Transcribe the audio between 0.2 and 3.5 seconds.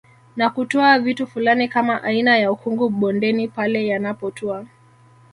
Na kutoa vitu fulani kama aina ya ukungu bondeni